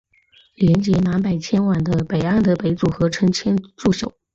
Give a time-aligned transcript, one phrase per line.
[0.55, 4.11] 连结南北千住的北岸的北组合称千住宿。